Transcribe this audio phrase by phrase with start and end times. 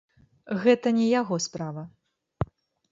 [0.63, 1.83] Гэта не яго справа.